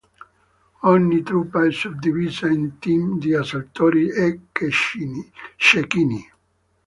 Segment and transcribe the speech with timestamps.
[0.95, 4.39] Ogni truppa è suddivisa in team di assaltatori e
[5.55, 6.31] cecchini.